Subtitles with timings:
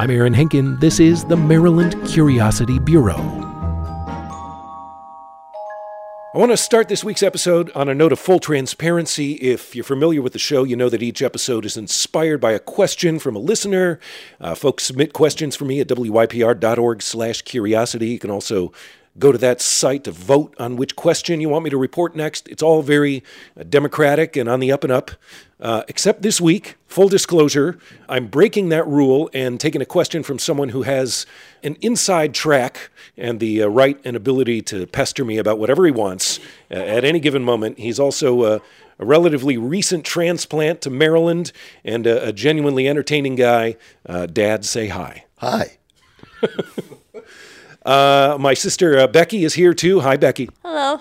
[0.00, 0.78] I'm Aaron Henkin.
[0.78, 3.16] This is the Maryland Curiosity Bureau.
[6.32, 9.32] I want to start this week's episode on a note of full transparency.
[9.32, 12.60] If you're familiar with the show, you know that each episode is inspired by a
[12.60, 13.98] question from a listener.
[14.40, 18.06] Uh, folks submit questions for me at wypr.org/curiosity.
[18.06, 18.72] You can also
[19.18, 22.48] go to that site to vote on which question you want me to report next.
[22.48, 23.22] It's all very
[23.58, 25.10] uh, democratic and on the up and up.
[25.60, 27.78] Uh, except this week, full disclosure,
[28.08, 31.26] I'm breaking that rule and taking a question from someone who has
[31.64, 35.90] an inside track and the uh, right and ability to pester me about whatever he
[35.90, 36.38] wants
[36.70, 37.78] uh, at any given moment.
[37.78, 38.58] He's also uh,
[39.00, 41.50] a relatively recent transplant to Maryland
[41.84, 43.76] and a, a genuinely entertaining guy.
[44.06, 45.24] Uh, Dad, say hi.
[45.38, 45.78] Hi.
[47.88, 50.00] Uh, my sister uh, Becky is here too.
[50.00, 50.50] Hi, Becky.
[50.62, 51.00] Hello.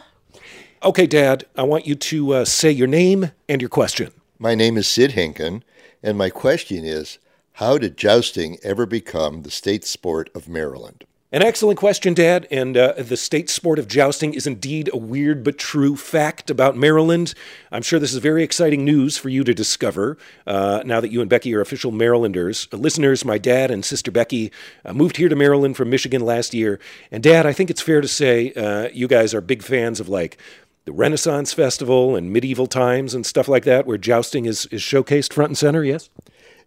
[0.82, 4.14] Okay, Dad, I want you to uh, say your name and your question.
[4.40, 5.64] My name is Sid Henkin,
[6.02, 7.20] and my question is
[7.54, 11.04] How did jousting ever become the state sport of Maryland?
[11.30, 12.48] An excellent question, Dad.
[12.50, 16.78] And uh, the state sport of jousting is indeed a weird but true fact about
[16.78, 17.34] Maryland.
[17.70, 21.20] I'm sure this is very exciting news for you to discover uh, now that you
[21.20, 22.70] and Becky are official Marylanders.
[22.72, 24.54] Uh, listeners, my dad and sister Becky
[24.86, 26.80] uh, moved here to Maryland from Michigan last year.
[27.12, 30.08] And, Dad, I think it's fair to say uh, you guys are big fans of
[30.08, 30.38] like
[30.86, 35.34] the Renaissance Festival and medieval times and stuff like that, where jousting is, is showcased
[35.34, 36.10] front and center, yes?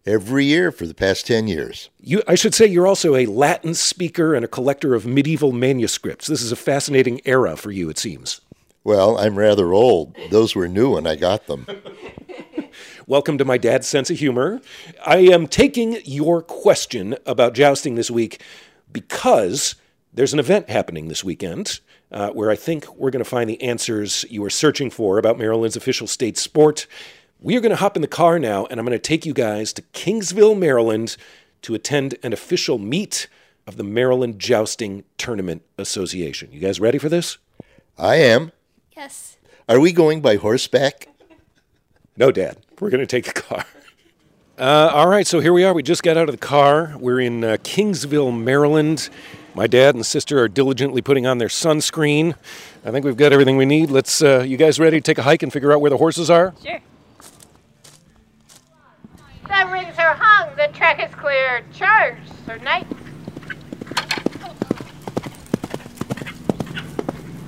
[0.07, 1.91] Every year for the past 10 years.
[2.01, 6.27] You, I should say you're also a Latin speaker and a collector of medieval manuscripts.
[6.27, 8.41] This is a fascinating era for you, it seems.
[8.83, 10.17] Well, I'm rather old.
[10.31, 11.67] Those were new when I got them.
[13.07, 14.63] Welcome to my dad's sense of humor.
[15.05, 18.43] I am taking your question about jousting this week
[18.91, 19.75] because
[20.15, 23.61] there's an event happening this weekend uh, where I think we're going to find the
[23.63, 26.87] answers you are searching for about Maryland's official state sport.
[27.43, 29.33] We are going to hop in the car now, and I'm going to take you
[29.33, 31.17] guys to Kingsville, Maryland,
[31.63, 33.29] to attend an official meet
[33.67, 36.51] of the Maryland Jousting Tournament Association.
[36.53, 37.39] You guys ready for this?
[37.97, 38.53] I am.
[38.95, 39.39] Yes.
[39.71, 41.09] Are we going by horseback?
[42.15, 42.59] No, Dad.
[42.79, 43.65] We're going to take the car.
[44.59, 45.73] Uh, all right, so here we are.
[45.73, 46.95] We just got out of the car.
[46.99, 49.09] We're in uh, Kingsville, Maryland.
[49.55, 52.35] My dad and sister are diligently putting on their sunscreen.
[52.85, 53.91] I think we've got everything we need.
[53.91, 54.21] Let's.
[54.23, 56.55] Uh, you guys ready to take a hike and figure out where the horses are?
[56.63, 56.79] Sure.
[59.69, 61.63] Rings are hung, the track is clear.
[61.73, 62.17] Charge,
[62.47, 62.87] Sir Knight.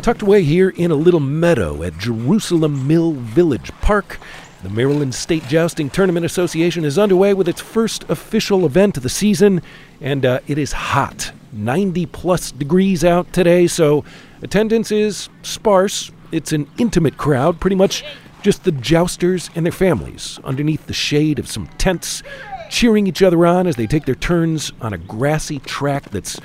[0.02, 4.18] Tucked away here in a little meadow at Jerusalem Mill Village Park,
[4.62, 9.08] the Maryland State Jousting Tournament Association is underway with its first official event of the
[9.08, 9.62] season,
[10.00, 11.32] and uh, it is hot.
[11.52, 14.04] 90 plus degrees out today, so
[14.42, 16.12] attendance is sparse.
[16.30, 18.04] It's an intimate crowd, pretty much
[18.42, 22.22] just the jousters and their families underneath the shade of some tents,
[22.70, 26.40] cheering each other on as they take their turns on a grassy track that's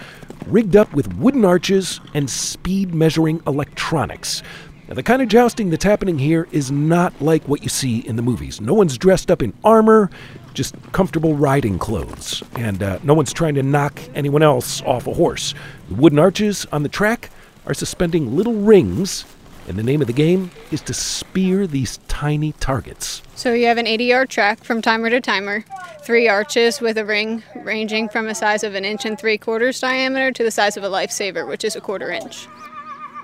[0.45, 4.43] rigged up with wooden arches and speed measuring electronics.
[4.87, 8.15] Now, the kind of jousting that's happening here is not like what you see in
[8.15, 8.61] the movies.
[8.61, 10.09] No one's dressed up in armor,
[10.53, 12.41] just comfortable riding clothes.
[12.55, 15.53] And uh, no one's trying to knock anyone else off a horse.
[15.89, 17.29] The wooden arches on the track
[17.65, 19.25] are suspending little rings,
[19.67, 23.21] and the name of the game is to spear these tiny targets.
[23.35, 25.65] So you have an 80 yard track from timer to timer,
[26.03, 29.79] three arches with a ring ranging from a size of an inch and three quarters
[29.79, 32.47] diameter to the size of a lifesaver, which is a quarter inch.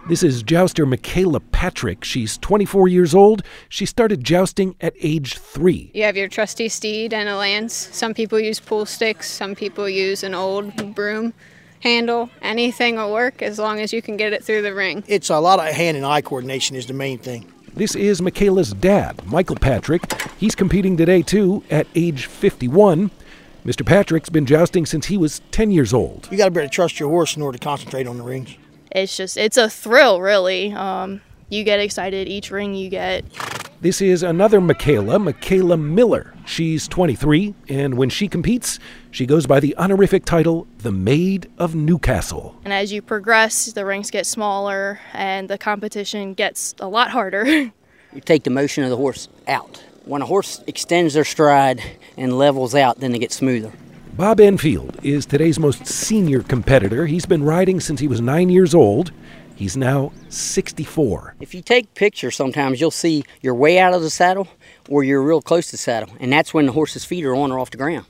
[0.09, 2.03] This is jouster Michaela Patrick.
[2.03, 3.41] She's 24 years old.
[3.69, 5.91] She started jousting at age three.
[5.93, 7.73] You have your trusty steed and a lance.
[7.73, 11.33] Some people use pool sticks, some people use an old broom
[11.83, 12.29] handle.
[12.41, 15.03] Anything will work as long as you can get it through the ring.
[15.05, 17.51] It's a lot of hand and eye coordination is the main thing.
[17.75, 20.01] This is Michaela's dad, Michael Patrick.
[20.37, 23.11] He's competing today too at age 51.
[23.65, 23.85] Mr.
[23.85, 26.27] Patrick's been jousting since he was 10 years old.
[26.31, 28.23] You got to be able to trust your horse in order to concentrate on the
[28.23, 28.55] rings.
[28.91, 30.71] It's just, it's a thrill, really.
[30.73, 33.25] Um, you get excited each ring you get.
[33.83, 36.33] This is another Michaela, Michaela Miller.
[36.45, 38.79] She's 23, and when she competes,
[39.11, 42.55] she goes by the honorific title, the Maid of Newcastle.
[42.63, 47.45] And as you progress, the rings get smaller and the competition gets a lot harder.
[48.13, 49.83] you take the motion of the horse out.
[50.05, 51.83] When a horse extends their stride
[52.15, 53.73] and levels out, then they get smoother.
[54.15, 57.05] Bob Enfield is today's most senior competitor.
[57.05, 59.11] He's been riding since he was nine years old.
[59.55, 61.35] He's now 64.
[61.39, 64.47] If you take pictures, sometimes you'll see you're way out of the saddle
[64.89, 67.51] or you're real close to the saddle, and that's when the horse's feet are on
[67.51, 68.05] or off the ground.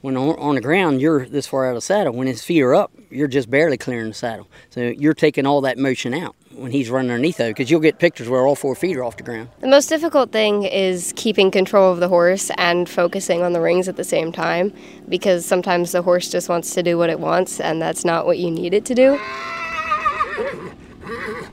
[0.00, 2.12] When on the ground, you're this far out of the saddle.
[2.12, 4.48] When his feet are up, you're just barely clearing the saddle.
[4.70, 6.36] So you're taking all that motion out.
[6.54, 9.16] when he's running underneath though, because you'll get pictures where all four feet are off
[9.16, 9.48] the ground.
[9.60, 13.88] The most difficult thing is keeping control of the horse and focusing on the rings
[13.88, 14.72] at the same time
[15.08, 18.38] because sometimes the horse just wants to do what it wants and that's not what
[18.38, 19.20] you need it to do.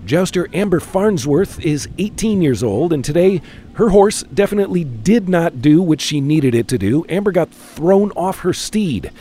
[0.06, 3.42] Jouster Amber Farnsworth is 18 years old, and today
[3.74, 7.06] her horse definitely did not do what she needed it to do.
[7.10, 9.12] Amber got thrown off her steed.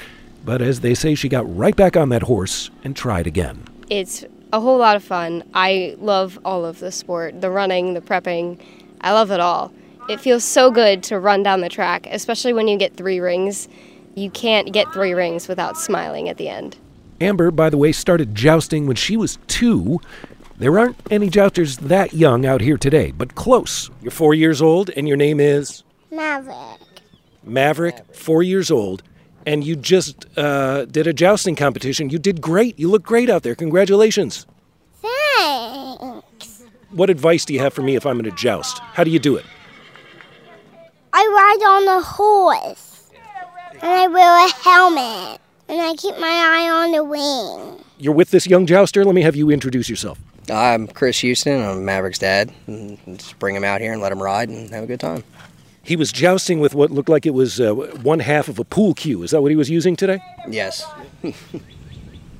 [0.44, 3.64] But as they say, she got right back on that horse and tried again.
[3.88, 5.42] It's a whole lot of fun.
[5.54, 8.60] I love all of the sport the running, the prepping.
[9.00, 9.72] I love it all.
[10.08, 13.68] It feels so good to run down the track, especially when you get three rings.
[14.14, 16.76] You can't get three rings without smiling at the end.
[17.20, 20.00] Amber, by the way, started jousting when she was two.
[20.56, 23.90] There aren't any jousters that young out here today, but close.
[24.02, 25.82] You're four years old, and your name is?
[26.10, 26.80] Maverick.
[27.42, 29.02] Maverick, four years old,
[29.46, 32.08] and you just uh, did a jousting competition.
[32.10, 32.78] You did great.
[32.78, 33.54] You look great out there.
[33.54, 34.46] Congratulations.
[35.02, 36.62] Thanks.
[36.90, 38.78] What advice do you have for me if I'm going to joust?
[38.78, 39.44] How do you do it?
[41.12, 43.10] I ride on a horse.
[43.72, 45.40] And I wear a helmet.
[45.74, 47.84] And I keep my eye on the wing.
[47.98, 49.04] You're with this young jouster.
[49.04, 50.20] Let me have you introduce yourself.
[50.48, 51.60] I'm Chris Houston.
[51.62, 52.52] I'm Maverick's dad.
[52.68, 55.24] And just bring him out here and let him ride and have a good time.
[55.82, 58.94] He was jousting with what looked like it was uh, one half of a pool
[58.94, 59.24] cue.
[59.24, 60.20] Is that what he was using today?
[60.48, 60.86] Yes.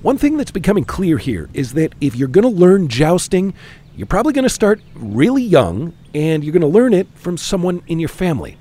[0.02, 3.52] One thing that's becoming clear here is that if you're going to learn jousting,
[3.96, 7.82] you're probably going to start really young and you're going to learn it from someone
[7.88, 8.58] in your family.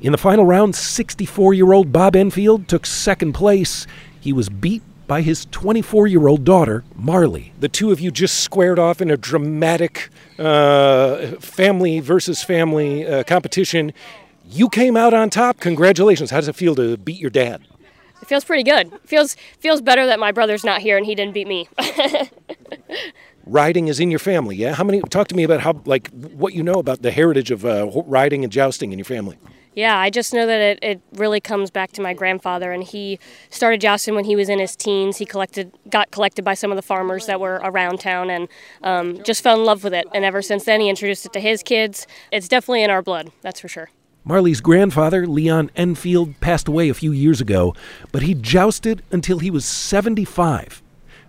[0.00, 3.86] In the final round, 64 year old Bob Enfield took second place.
[4.22, 7.52] He was beat by his 24 year old daughter, Marley.
[7.58, 13.24] The two of you just squared off in a dramatic uh, family versus family uh,
[13.24, 13.92] competition.
[14.48, 15.58] You came out on top.
[15.58, 16.30] Congratulations.
[16.30, 17.62] How does it feel to beat your dad?
[18.22, 18.92] It feels pretty good.
[19.04, 21.68] feels feels better that my brother's not here and he didn't beat me.
[23.44, 24.72] riding is in your family, yeah?
[24.72, 25.00] How many?
[25.00, 28.44] Talk to me about how, like, what you know about the heritage of uh, riding
[28.44, 29.36] and jousting in your family.
[29.74, 33.18] Yeah, I just know that it, it really comes back to my grandfather, and he
[33.48, 35.16] started jousting when he was in his teens.
[35.16, 38.48] He collected, got collected by some of the farmers that were around town, and
[38.82, 40.06] um, just fell in love with it.
[40.14, 42.06] And ever since then, he introduced it to his kids.
[42.30, 43.90] It's definitely in our blood, that's for sure.
[44.24, 47.74] Marley's grandfather, Leon Enfield, passed away a few years ago,
[48.12, 50.82] but he jousted until he was 75.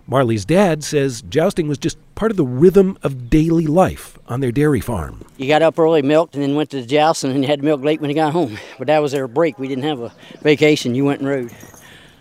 [0.06, 4.52] Marley's dad says jousting was just part of the rhythm of daily life on their
[4.52, 5.24] dairy farm.
[5.38, 7.64] You got up early, milked, and then went to the jousting, and you had to
[7.64, 8.58] milk late when you got home.
[8.78, 9.58] But that was their break.
[9.58, 10.12] We didn't have a
[10.42, 10.94] vacation.
[10.94, 11.52] You went and rode.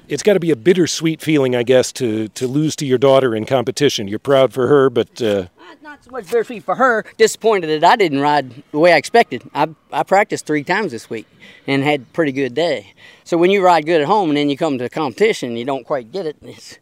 [0.08, 3.36] It's got to be a bittersweet feeling, I guess, to, to lose to your daughter
[3.36, 4.08] in competition.
[4.08, 5.22] You're proud for her, but.
[5.22, 5.48] Uh...
[5.82, 7.06] Not so much bittersweet for her.
[7.18, 9.44] Disappointed that I didn't ride the way I expected.
[9.54, 11.28] I, I practiced three times this week
[11.68, 12.94] and had a pretty good day.
[13.24, 15.66] So when you ride good at home and then you come to a competition, you
[15.66, 16.38] don't quite get it.
[16.42, 16.80] It's,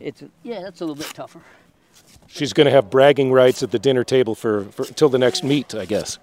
[0.00, 1.40] it's yeah, that's a little bit tougher.
[2.26, 5.44] She's going to have bragging rights at the dinner table for, for till the next
[5.44, 6.18] meet, I guess.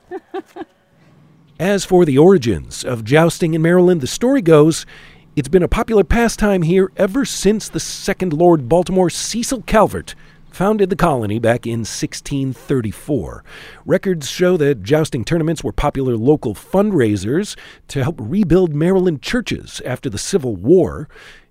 [1.60, 4.86] As for the origins of jousting in Maryland, the story goes
[5.34, 10.14] it's been a popular pastime here ever since the second Lord Baltimore Cecil Calvert
[10.50, 13.44] founded the colony back in 1634.
[13.86, 17.58] Records show that jousting tournaments were popular local fundraisers
[17.88, 21.08] to help rebuild Maryland churches after the Civil War.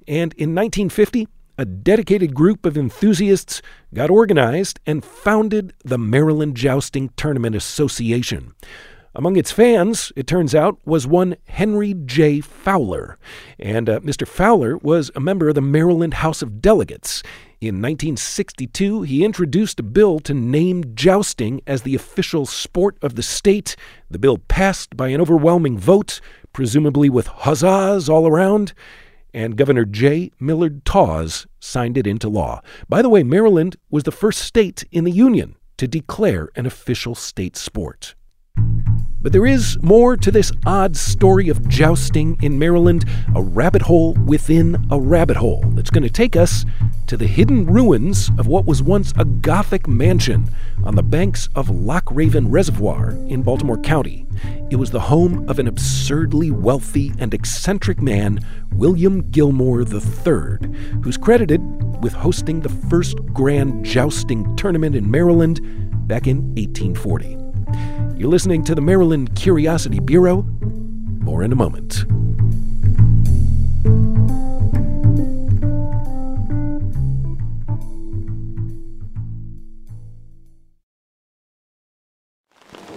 [0.07, 1.27] And in 1950,
[1.61, 3.61] a dedicated group of enthusiasts
[3.93, 8.55] got organized and founded the Maryland Jousting Tournament Association.
[9.15, 12.41] Among its fans, it turns out, was one Henry J.
[12.41, 13.19] Fowler.
[13.59, 14.27] And uh, Mr.
[14.27, 17.23] Fowler was a member of the Maryland House of Delegates.
[17.61, 23.23] In 1962, he introduced a bill to name jousting as the official sport of the
[23.23, 23.77] state.
[24.11, 26.23] The bill passed by an overwhelming vote,
[26.55, 28.73] presumably with huzzas all around
[29.33, 30.31] and Governor J.
[30.39, 32.61] Millard Tawes signed it into law.
[32.89, 37.15] By the way, Maryland was the first state in the Union to declare an official
[37.15, 38.15] state sport.
[39.23, 44.15] But there is more to this odd story of jousting in Maryland, a rabbit hole
[44.15, 46.65] within a rabbit hole that's going to take us
[47.07, 50.49] to the hidden ruins of what was once a Gothic mansion
[50.85, 54.27] on the banks of Loch Raven Reservoir in Baltimore County.
[54.71, 58.41] It was the home of an absurdly wealthy and eccentric man,
[58.73, 61.61] William Gilmor III, who's credited
[62.03, 65.61] with hosting the first grand jousting tournament in Maryland
[66.09, 67.40] back in 1840.
[68.17, 70.43] You're listening to the Maryland Curiosity Bureau.
[71.21, 72.05] More in a moment.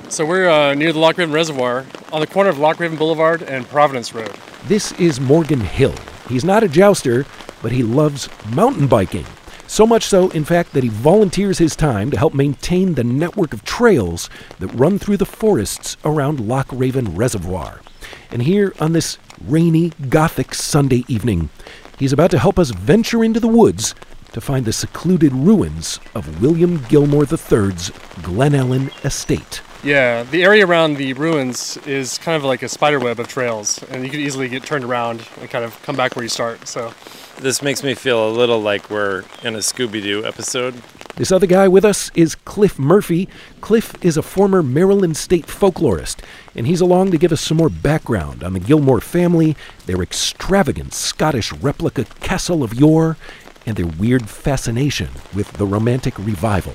[0.09, 3.41] So we're uh, near the Loch Raven Reservoir on the corner of Loch Raven Boulevard
[3.41, 4.31] and Providence Road.
[4.65, 5.95] This is Morgan Hill.
[6.29, 7.25] He's not a jouster,
[7.63, 9.25] but he loves mountain biking.
[9.73, 13.53] So much so, in fact, that he volunteers his time to help maintain the network
[13.53, 17.81] of trails that run through the forests around Loch Raven Reservoir.
[18.29, 21.49] And here on this rainy, Gothic Sunday evening,
[21.97, 23.95] he's about to help us venture into the woods
[24.33, 29.63] to find the secluded ruins of William Gilmor III's Glen Ellen estate.
[29.83, 33.81] Yeah, the area around the ruins is kind of like a spider web of trails,
[33.89, 36.67] and you could easily get turned around and kind of come back where you start.
[36.67, 36.93] So,
[37.39, 40.75] this makes me feel a little like we're in a Scooby Doo episode.
[41.15, 43.29] This other guy with us is Cliff Murphy.
[43.61, 46.21] Cliff is a former Maryland state folklorist,
[46.55, 50.93] and he's along to give us some more background on the Gilmor family, their extravagant
[50.93, 53.17] Scottish replica castle of yore,
[53.65, 56.73] and their weird fascination with the Romantic Revival.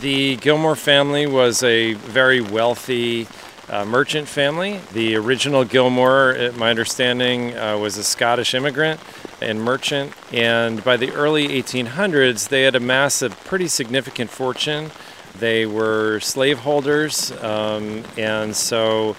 [0.00, 3.26] The Gilmor family was a very wealthy
[3.70, 4.80] uh, merchant family.
[4.92, 9.00] The original Gilmor, uh, my understanding, uh, was a Scottish immigrant
[9.40, 10.12] and merchant.
[10.32, 14.90] And by the early 1800s, they had amassed a pretty significant fortune.
[15.38, 19.16] They were slaveholders, um, and so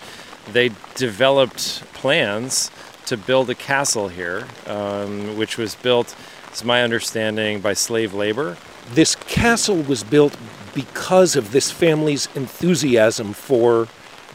[0.51, 2.71] they developed plans
[3.05, 6.15] to build a castle here, um, which was built,
[6.51, 8.57] is my understanding, by slave labor.
[8.93, 10.35] This castle was built
[10.73, 13.87] because of this family's enthusiasm for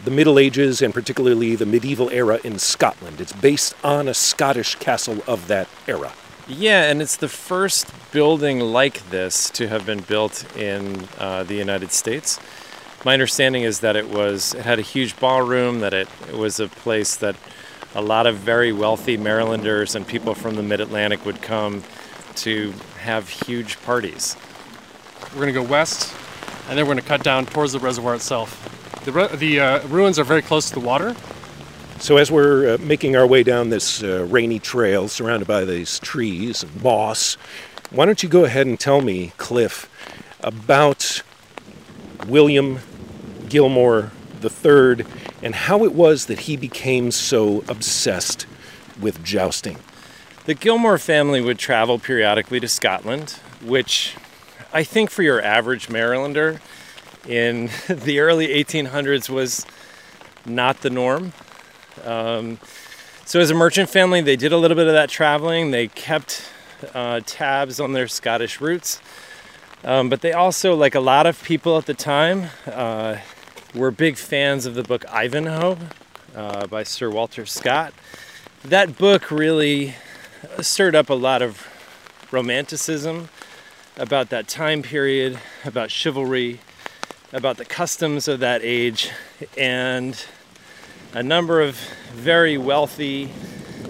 [0.05, 3.21] the Middle Ages and particularly the medieval era in Scotland.
[3.21, 6.13] It's based on a Scottish castle of that era.
[6.47, 11.55] Yeah, and it's the first building like this to have been built in uh, the
[11.55, 12.39] United States.
[13.05, 16.61] My understanding is that it was it had a huge ballroom, that it, it was
[16.61, 17.37] a place that
[17.95, 21.85] a lot of very wealthy Marylanders and people from the Mid Atlantic would come
[22.37, 24.37] to have huge parties.
[25.33, 26.15] We're going to go west
[26.69, 28.84] and then we're going to cut down towards the reservoir itself.
[29.05, 31.15] The, re- the uh, ruins are very close to the water.
[31.99, 35.99] So, as we're uh, making our way down this uh, rainy trail surrounded by these
[35.99, 37.35] trees and moss,
[37.91, 39.91] why don't you go ahead and tell me, Cliff,
[40.41, 41.23] about
[42.27, 42.79] William
[43.45, 44.11] Gilmor
[44.43, 45.05] III
[45.43, 48.47] and how it was that he became so obsessed
[48.99, 49.79] with jousting?
[50.47, 53.33] The Gilmor family would travel periodically to Scotland,
[53.63, 54.17] which
[54.73, 56.59] I think for your average Marylander
[57.29, 59.67] in the early 1800s was
[60.47, 61.33] not the norm.
[62.05, 62.59] Um,
[63.25, 65.71] so, as a merchant family, they did a little bit of that traveling.
[65.71, 66.43] They kept
[66.93, 69.01] uh, tabs on their Scottish roots.
[69.83, 73.19] Um, but they also, like a lot of people at the time, uh,
[73.75, 75.79] were big fans of the book Ivanhoe
[76.35, 77.93] uh, by Sir Walter Scott.
[78.65, 79.95] That book really
[80.61, 81.67] stirred up a lot of
[82.31, 83.29] romanticism
[83.97, 86.61] about that time period, about chivalry,
[87.35, 89.11] about the customs of that age,
[89.59, 90.25] and
[91.13, 91.77] a number of
[92.13, 93.29] very wealthy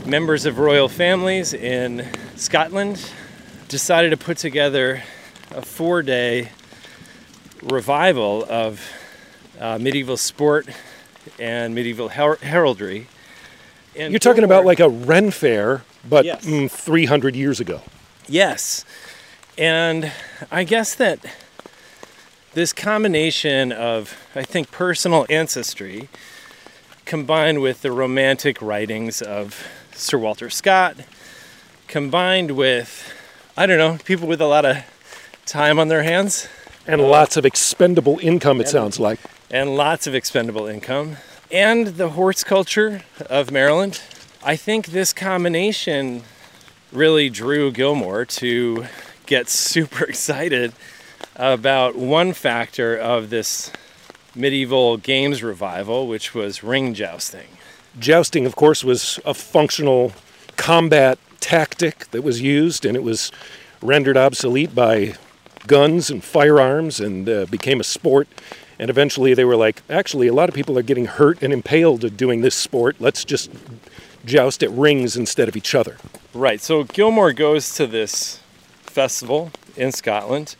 [0.06, 3.10] members of royal families in Scotland
[3.68, 5.02] decided to put together
[5.50, 6.48] a four day
[7.62, 8.80] revival of
[9.60, 10.66] uh, medieval sport
[11.38, 13.08] and medieval her- heraldry.
[13.94, 16.46] And You're talking about like a Ren fair, but yes.
[16.46, 17.82] mm, 300 years ago.
[18.26, 18.86] Yes.
[19.58, 20.10] And
[20.50, 21.18] I guess that
[22.54, 26.08] this combination of, I think, personal ancestry
[27.04, 30.96] combined with the romantic writings of Sir Walter Scott,
[31.88, 33.12] combined with,
[33.56, 34.78] I don't know, people with a lot of
[35.46, 36.48] time on their hands.
[36.86, 39.18] And uh, lots of expendable income, it sounds like.
[39.50, 41.16] And lots of expendable income.
[41.50, 44.00] And the horse culture of Maryland.
[44.44, 46.22] I think this combination
[46.92, 48.86] really drew Gilmor to
[49.26, 50.72] get super excited
[51.36, 53.72] about one factor of this
[54.34, 57.46] medieval games revival, which was ring jousting.
[57.98, 60.12] Jousting, of course, was a functional
[60.56, 63.30] combat tactic that was used, and it was
[63.82, 65.14] rendered obsolete by
[65.66, 68.28] guns and firearms and uh, became a sport.
[68.78, 72.16] And eventually they were like, actually, a lot of people are getting hurt and impaled
[72.16, 72.96] doing this sport.
[72.98, 73.50] Let's just
[74.24, 75.96] joust at rings instead of each other.
[76.32, 76.60] Right.
[76.60, 78.40] So Gilmor goes to this
[78.82, 80.56] festival in Scotland.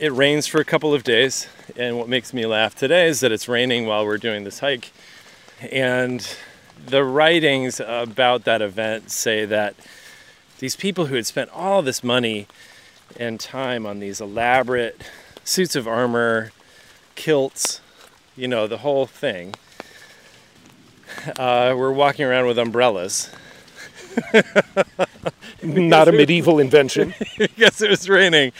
[0.00, 3.32] It rains for a couple of days, and what makes me laugh today is that
[3.32, 4.92] it's raining while we're doing this hike.
[5.70, 6.26] And
[6.86, 9.74] the writings about that event say that
[10.58, 12.46] these people who had spent all this money
[13.18, 15.02] and time on these elaborate
[15.44, 16.50] suits of armor,
[17.14, 17.82] kilts,
[18.38, 19.54] you know, the whole thing,
[21.38, 23.28] uh, were walking around with umbrellas
[25.62, 27.14] Not a medieval invention.
[27.38, 28.52] because it was raining,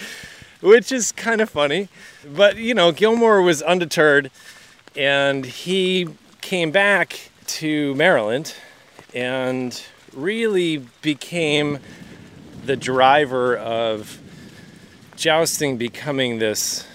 [0.60, 1.88] which is kind of funny.
[2.26, 4.30] But, you know, Gilmor was undeterred
[4.96, 6.08] and he
[6.40, 8.54] came back to Maryland
[9.14, 11.78] and really became
[12.64, 14.20] the driver of
[15.16, 16.86] jousting becoming this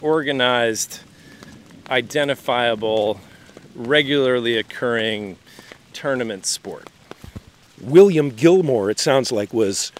[0.00, 1.00] organized,
[1.88, 3.20] identifiable,
[3.74, 5.36] regularly occurring
[5.92, 6.88] tournament sport.
[7.80, 9.92] William Gilmor, it sounds like, was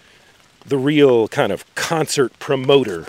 [0.65, 3.05] the real kind of concert promoter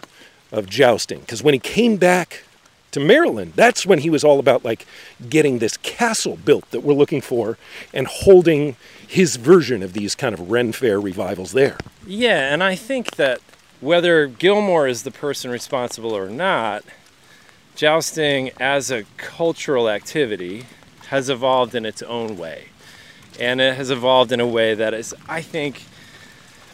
[0.52, 1.20] of jousting.
[1.20, 2.44] Because when he came back
[2.92, 4.86] to Maryland, that's when he was all about like
[5.28, 7.58] getting this castle built that we're looking for
[7.92, 11.78] and holding his version of these kind of Ren Fair revivals there.
[12.06, 13.40] Yeah, and I think that
[13.80, 16.84] whether Gilmor is the person responsible or not,
[17.75, 20.64] jousting as a cultural activity
[21.08, 22.66] has evolved in its own way.
[23.38, 25.84] And it has evolved in a way that is, I think,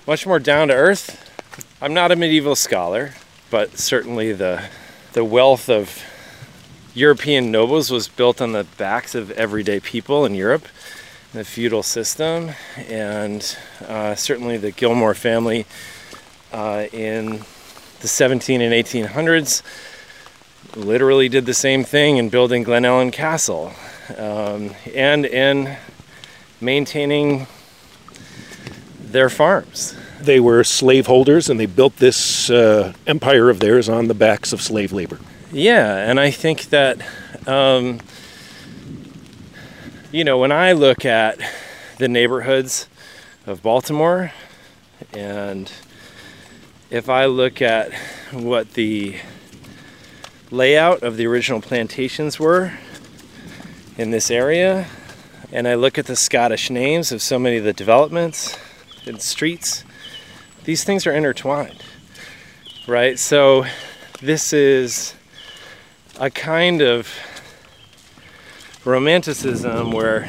[0.06, 1.30] much more down to earth.
[1.80, 3.14] I'm not a medieval scholar,
[3.50, 4.64] but certainly the,
[5.12, 6.02] the wealth of
[6.92, 10.66] European nobles was built on the backs of everyday people in Europe,
[11.32, 12.50] the feudal system,
[12.88, 13.56] and
[13.86, 15.66] uh, certainly the Gilmor family
[16.52, 17.44] uh, in
[18.00, 19.62] the 17 and 1800s
[20.74, 23.72] literally did the same thing in building Glen Ellen Castle
[24.18, 25.76] um, and in
[26.60, 27.46] maintaining
[29.12, 29.96] their farms.
[30.20, 34.60] They were slaveholders and they built this uh, empire of theirs on the backs of
[34.60, 35.18] slave labor.
[35.52, 37.00] Yeah, and I think that,
[37.46, 38.00] um,
[40.10, 41.38] you know, when I look at
[41.98, 42.88] the neighborhoods
[43.46, 44.32] of Baltimore
[45.12, 45.70] and
[46.90, 47.92] if I look at
[48.32, 49.16] what the
[50.50, 52.72] layout of the original plantations were
[53.96, 54.86] in this area,
[55.50, 58.58] and I look at the Scottish names of so many of the developments
[59.06, 59.84] and streets,
[60.64, 61.82] these things are intertwined,
[62.86, 63.18] right?
[63.18, 63.64] So
[64.20, 65.14] this is
[66.20, 67.08] a kind of
[68.84, 70.28] romanticism where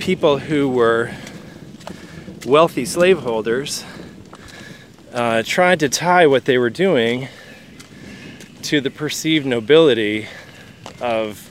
[0.00, 1.12] people who were
[2.46, 3.84] wealthy slaveholders
[5.12, 7.28] uh, tried to tie what they were doing
[8.62, 10.26] to the perceived nobility
[11.00, 11.50] of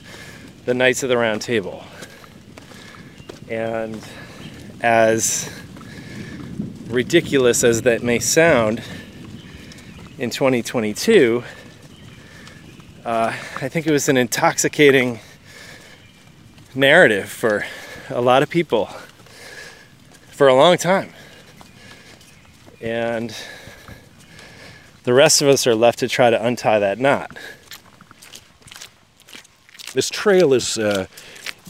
[0.64, 1.84] the Knights of the Round Table.
[3.48, 4.02] And
[4.80, 5.50] as
[6.88, 8.82] ridiculous as that may sound
[10.18, 11.42] in 2022,
[13.04, 15.20] uh, I think it was an intoxicating
[16.74, 17.64] narrative for
[18.08, 18.86] a lot of people
[20.30, 21.12] for a long time.
[22.80, 23.34] And
[25.04, 27.36] the rest of us are left to try to untie that knot.
[29.92, 31.06] This trail is uh,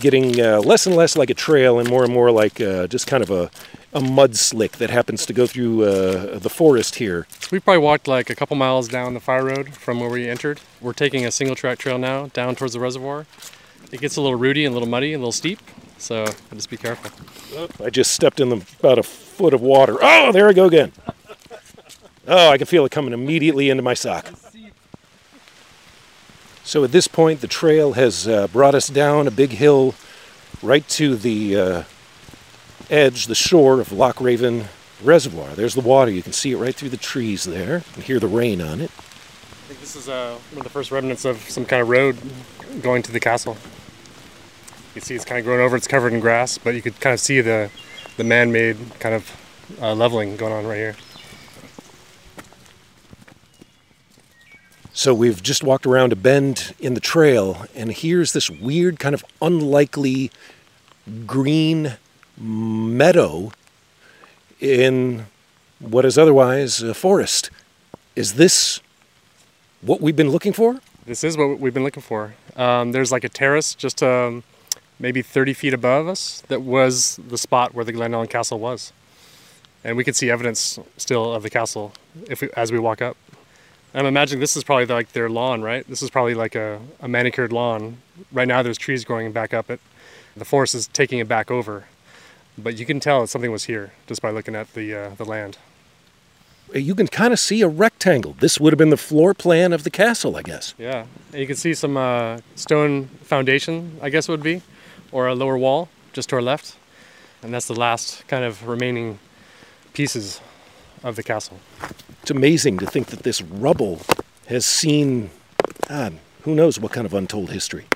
[0.01, 3.07] getting uh, less and less like a trail and more and more like uh, just
[3.07, 3.51] kind of a,
[3.93, 7.27] a mud slick that happens to go through uh, the forest here.
[7.51, 10.61] We probably walked like a couple miles down the fire road from where we entered.
[10.81, 13.27] We're taking a single track trail now down towards the reservoir.
[13.93, 15.61] It gets a little rooty and a little muddy and a little steep,
[15.99, 17.11] so just be careful.
[17.85, 19.97] I just stepped in the, about a foot of water.
[20.01, 20.93] Oh, there I go again.
[22.27, 24.33] Oh, I can feel it coming immediately into my sock.
[26.65, 29.95] So at this point, the trail has uh, brought us down a big hill
[30.63, 31.83] right to the uh,
[32.91, 34.67] edge, the shore of Loch Raven
[35.03, 35.49] Reservoir.
[35.55, 36.11] There's the water.
[36.11, 38.91] You can see it right through the trees there and hear the rain on it.
[38.91, 42.17] I think this is uh, one of the first remnants of some kind of road
[42.83, 43.57] going to the castle.
[44.95, 47.13] You see it's kind of grown over, it's covered in grass, but you could kind
[47.13, 47.71] of see the,
[48.17, 49.31] the man-made kind of
[49.83, 50.97] uh, leveling going on right here.
[54.93, 59.15] So we've just walked around a bend in the trail, and here's this weird, kind
[59.15, 60.31] of unlikely
[61.27, 61.99] green
[62.39, 63.53] meadow
[64.61, 65.27] in
[65.79, 67.51] what is otherwise a forest.
[68.15, 68.81] Is this
[69.83, 70.81] what we've been looking for?
[71.05, 72.35] This is what we've been looking for.
[72.57, 74.43] Um, there's like a terrace just um,
[74.99, 78.93] maybe 30 feet above us that was the spot where the Glen Ellen Castle was.
[79.85, 81.93] And we could see evidence still of the castle
[82.29, 83.17] if we, as we walk up.
[83.95, 85.87] I'm imagining this is probably like their lawn, right?
[85.89, 87.99] This is probably like a, a manicured lawn.
[88.33, 89.81] Right now there's trees growing back up it.
[90.37, 91.85] The forest is taking it back over.
[92.59, 95.25] But you can tell that something was here just by looking at the, uh, the
[95.25, 95.59] land.
[96.75, 98.35] You can kind of see a rectangle.
[98.41, 100.75] This would have been the floor plan of the castle, I guess.
[100.79, 104.63] Yeah, and you can see some uh, stone foundation, I guess it would be,
[105.13, 106.77] or a lower wall just to our left.
[107.43, 109.21] And that's the last kind of remaining
[109.93, 110.41] pieces
[111.05, 111.61] of the castle.
[112.23, 114.01] It's amazing to think that this rubble
[114.47, 115.31] has seen,
[115.89, 117.87] God, who knows what kind of untold history.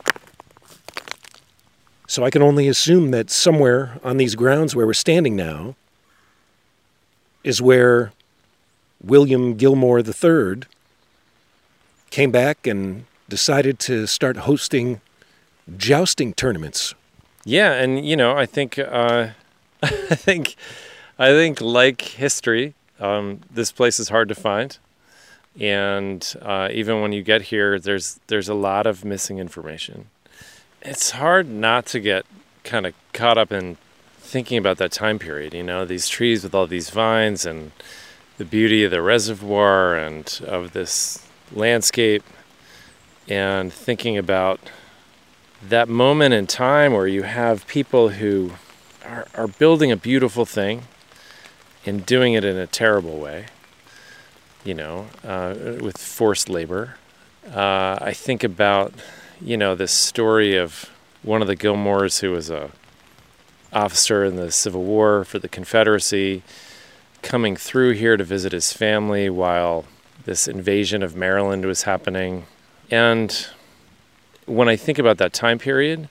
[2.10, 5.76] So I can only assume that somewhere on these grounds where we're standing now
[7.44, 8.10] is where
[9.00, 10.66] William Gilmor III
[12.10, 15.00] came back and decided to start hosting
[15.76, 16.96] jousting tournaments.
[17.44, 19.28] Yeah, and you know, I think uh,
[19.84, 20.56] I think
[21.16, 24.76] I think like history, Um, this place is hard to find,
[25.60, 30.06] and uh, even when you get here, there's there's a lot of missing information.
[30.82, 32.24] It's hard not to get
[32.64, 33.76] kind of caught up in
[34.18, 35.52] thinking about that time period.
[35.52, 37.72] You know, these trees with all these vines and
[38.38, 42.22] the beauty of the reservoir and of this landscape,
[43.28, 44.58] and thinking about
[45.62, 48.52] that moment in time where you have people who
[49.04, 50.84] are, are building a beautiful thing
[51.84, 53.46] and doing it in a terrible way,
[54.64, 56.96] you know, uh, with forced labor.
[57.46, 58.94] Uh, I think about,
[59.40, 60.90] you know, this story of
[61.22, 62.70] one of the Gilmors who was a
[63.72, 66.42] officer in the Civil War for the Confederacy
[67.22, 69.84] coming through here to visit his family while
[70.24, 72.46] this invasion of Maryland was happening.
[72.90, 73.46] And
[74.46, 76.08] when I think about that time period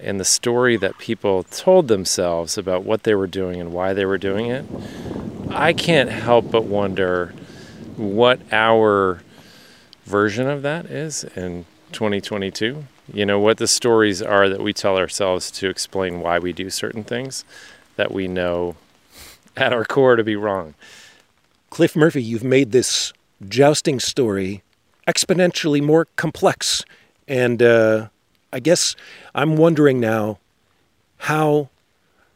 [0.00, 4.04] and the story that people told themselves about what they were doing and why they
[4.04, 4.64] were doing it,
[5.50, 7.34] I can't help but wonder
[7.96, 9.22] what our
[10.04, 12.84] version of that is in 2022.
[13.12, 16.70] You know, what the stories are that we tell ourselves to explain why we do
[16.70, 17.44] certain things
[17.96, 18.76] that we know
[19.56, 20.74] at our core to be wrong.
[21.70, 23.12] Cliff Murphy, you've made this
[23.46, 24.62] jousting story
[25.06, 26.84] exponentially more complex.
[27.26, 28.08] And uh,
[28.52, 28.94] I guess
[29.34, 30.38] I'm wondering now
[31.18, 31.70] how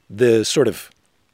[0.08, 0.90] the sort of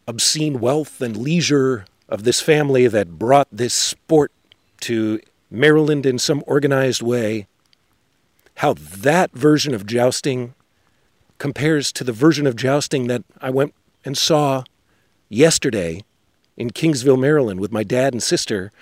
[0.06, 4.32] obscene wealth and leisure of this family that brought this sport
[4.80, 7.46] to Maryland in some organized way,
[8.58, 10.52] how that version of jousting
[11.38, 13.72] compares to the version of jousting that I went
[14.04, 14.64] and saw
[15.28, 16.02] yesterday
[16.56, 18.72] in Kingsville, Maryland, with my dad and sister,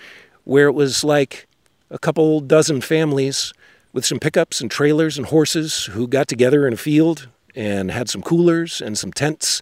[0.45, 1.47] where it was like
[1.91, 3.53] a couple dozen families
[3.93, 8.09] with some pickups and trailers and horses who got together in a field and had
[8.09, 9.61] some coolers and some tents.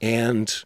[0.00, 0.62] And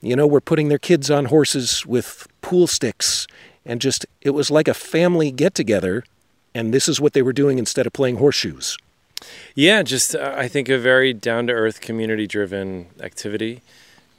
[0.00, 3.26] you know were putting their kids on horses with pool sticks.
[3.66, 6.04] And just it was like a family get together
[6.54, 8.76] and this is what they were doing instead of playing horseshoes
[9.54, 13.62] yeah just uh, i think a very down to earth community driven activity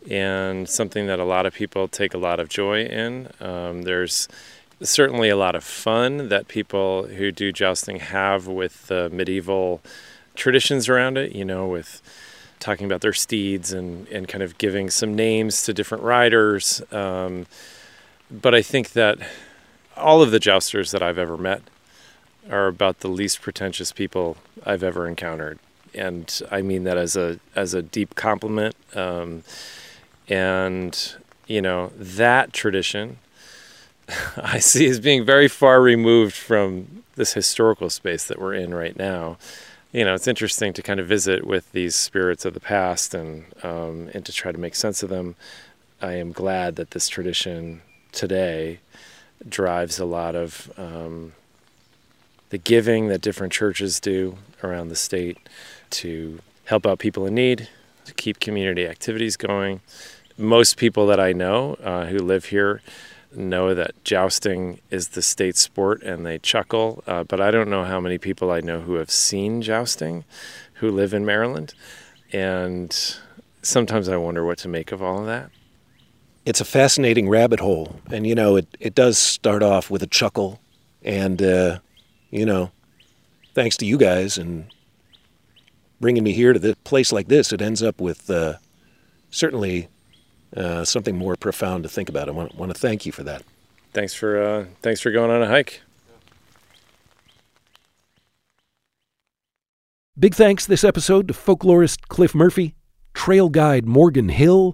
[0.10, 3.30] and something that a lot of people take a lot of joy in.
[3.40, 4.28] Um, there's
[4.82, 9.82] certainly a lot of fun that people who do jousting have with the medieval
[10.36, 12.02] traditions around it, you know, with
[12.60, 16.82] talking about their steeds and, and kind of giving some names to different riders.
[16.92, 17.48] Um,
[18.30, 19.18] but I think that
[19.96, 21.62] all of the jousters that I've ever met
[22.50, 25.60] are about the least pretentious people I've ever encountered.
[25.94, 28.76] And I mean that as a as a deep compliment.
[28.94, 29.44] Um,
[30.28, 31.16] and,
[31.48, 33.18] you know, that tradition
[34.38, 38.98] I see as being very far removed from this historical space that we're in right
[38.98, 39.38] now.
[39.92, 43.46] You know, it's interesting to kind of visit with these spirits of the past and
[43.64, 45.36] um, and to try to make sense of them.
[46.02, 47.82] I am glad that this tradition
[48.12, 48.80] today
[49.48, 51.34] drives a lot of um,
[52.50, 55.38] the giving that different churches do around the state
[55.90, 57.70] to help out people in need,
[58.06, 59.82] to keep community activities going,
[60.38, 62.82] most people that I know uh, who live here
[63.34, 67.84] know that jousting is the state sport and they chuckle, uh, but I don't know
[67.84, 70.24] how many people I know who have seen jousting
[70.76, 71.74] who live in Maryland.
[72.32, 73.18] And
[73.62, 75.50] sometimes I wonder what to make of all of that.
[76.46, 78.00] It's a fascinating rabbit hole.
[78.12, 80.60] And, you know, it, it does start off with a chuckle.
[81.04, 81.80] And, uh,
[82.36, 82.72] you know,
[83.54, 84.66] thanks to you guys and
[86.00, 88.56] bringing me here to the place like this, it ends up with uh,
[89.30, 89.88] certainly
[90.56, 92.28] uh, something more profound to think about.
[92.28, 93.44] I want, want to thank you for that.
[93.94, 95.82] Thanks for uh, thanks for going on a hike.
[100.18, 102.76] Big thanks this episode to folklorist Cliff Murphy,
[103.14, 104.74] trail guide Morgan Hill,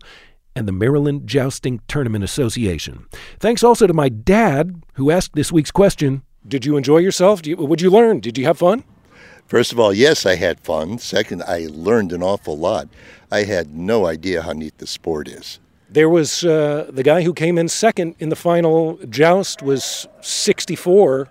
[0.56, 3.06] and the Maryland Jousting Tournament Association.
[3.40, 7.46] Thanks also to my dad, who asked this week's question Did you enjoy yourself?
[7.46, 8.20] You, would you learn?
[8.20, 8.84] Did you have fun?
[9.48, 10.98] First of all, yes, I had fun.
[10.98, 12.88] Second, I learned an awful lot.
[13.32, 15.60] I had no idea how neat the sport is.
[15.90, 21.28] There was uh, the guy who came in second in the final joust was 64.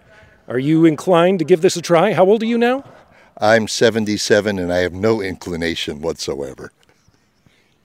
[0.49, 2.13] Are you inclined to give this a try?
[2.13, 2.85] How old are you now?
[3.39, 6.73] I'm 77 and I have no inclination whatsoever.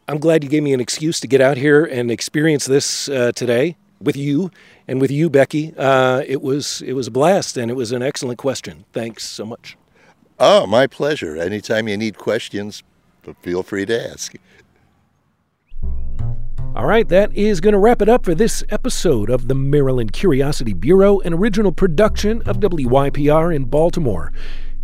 [0.08, 3.32] I'm glad you gave me an excuse to get out here and experience this uh,
[3.32, 4.52] today with you
[4.88, 5.74] and with you, Becky.
[5.78, 8.86] Uh, it was it was a blast and it was an excellent question.
[8.94, 9.78] Thanks so much.
[10.40, 11.38] Oh, my pleasure.
[11.38, 12.84] Anytime you need questions,
[13.42, 14.36] feel free to ask.
[16.76, 20.12] All right, that is going to wrap it up for this episode of the Maryland
[20.12, 24.34] Curiosity Bureau, an original production of WYPR in Baltimore.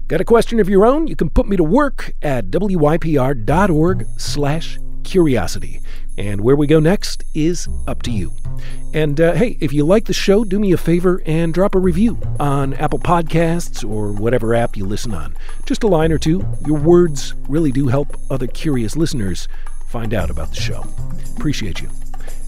[0.07, 1.07] Got a question of your own?
[1.07, 5.81] You can put me to work at wypr.org slash curiosity.
[6.17, 8.33] And where we go next is up to you.
[8.93, 11.79] And uh, hey, if you like the show, do me a favor and drop a
[11.79, 15.35] review on Apple Podcasts or whatever app you listen on.
[15.65, 16.45] Just a line or two.
[16.65, 19.47] Your words really do help other curious listeners
[19.87, 20.85] find out about the show.
[21.37, 21.89] Appreciate you.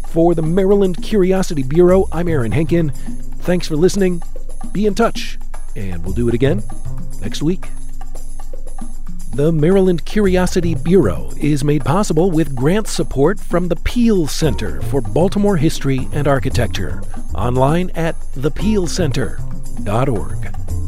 [0.10, 2.94] For the Maryland Curiosity Bureau, I'm Aaron Henkin.
[3.42, 4.22] Thanks for listening.
[4.72, 5.40] Be in touch,
[5.76, 6.62] and we'll do it again
[7.20, 7.66] next week.
[9.36, 15.02] The Maryland Curiosity Bureau is made possible with grant support from the Peale Center for
[15.02, 17.02] Baltimore History and Architecture,
[17.34, 20.83] online at thepealecenter.org.